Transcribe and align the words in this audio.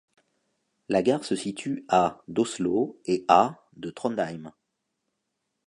La 0.89 1.03
gare 1.03 1.23
se 1.23 1.35
situe 1.35 1.85
à 1.87 2.23
d'Oslo 2.27 2.99
et 3.05 3.23
à 3.27 3.59
de 3.73 3.91
Trondheim. 3.91 4.51